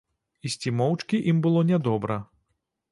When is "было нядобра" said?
1.45-2.21